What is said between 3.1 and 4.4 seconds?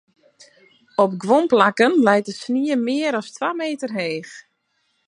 as twa meter heech.